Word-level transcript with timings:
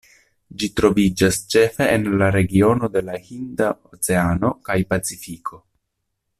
Ĝi 0.61 0.69
troviĝas 0.79 1.37
ĉefe 1.55 1.89
en 1.97 2.07
la 2.21 2.31
regiono 2.37 2.91
de 2.97 3.05
la 3.11 3.21
Hinda 3.27 3.69
oceano 3.99 4.53
kaj 4.71 4.81
Pacifiko. 4.95 5.65